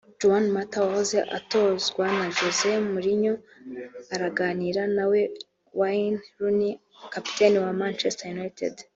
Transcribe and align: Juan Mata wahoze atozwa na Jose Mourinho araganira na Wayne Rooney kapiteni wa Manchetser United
Juan 0.19 0.45
Mata 0.55 0.77
wahoze 0.85 1.19
atozwa 1.37 2.05
na 2.19 2.27
Jose 2.37 2.69
Mourinho 2.91 3.33
araganira 4.15 4.83
na 4.95 5.03
Wayne 5.79 6.19
Rooney 6.39 6.73
kapiteni 7.13 7.57
wa 7.65 7.71
Manchetser 7.79 8.27
United 8.37 8.73